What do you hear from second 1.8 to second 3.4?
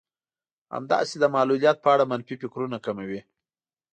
په اړه منفي فکرونه کموي.